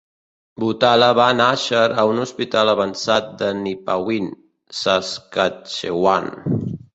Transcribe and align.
Butala 0.61 1.09
va 1.17 1.27
nàixer 1.41 1.83
a 2.03 2.05
un 2.13 2.21
hospital 2.23 2.71
avançat 2.73 3.29
de 3.43 3.51
Nipawin, 3.59 4.33
Saskatchewan. 4.81 6.35